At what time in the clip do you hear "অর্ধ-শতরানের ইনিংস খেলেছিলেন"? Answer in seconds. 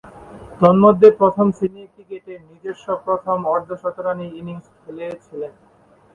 3.47-5.53